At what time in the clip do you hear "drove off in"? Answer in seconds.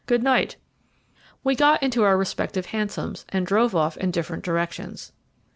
3.45-4.09